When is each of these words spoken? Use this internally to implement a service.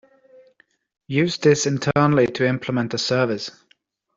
Use 1.09 1.37
this 1.37 1.67
internally 1.67 2.25
to 2.25 2.43
implement 2.47 2.91
a 2.95 2.97
service. 2.97 3.51